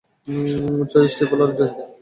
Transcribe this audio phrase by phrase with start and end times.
[0.91, 1.71] জয়, স্টিফলারের জয়।